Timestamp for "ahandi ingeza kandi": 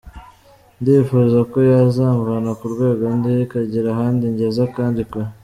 3.93-5.01